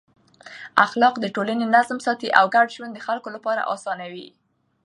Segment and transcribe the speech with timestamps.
[0.85, 4.27] اخلاق د ټولنې نظم ساتي او ګډ ژوند د خلکو لپاره اسانوي.